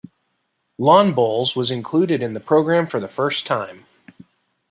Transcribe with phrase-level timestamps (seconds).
[0.79, 3.85] Lawn bowls was included in the program for the first time.